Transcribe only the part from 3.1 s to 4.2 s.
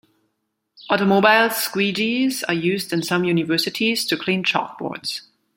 universities to